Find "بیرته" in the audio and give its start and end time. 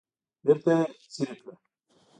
0.45-0.73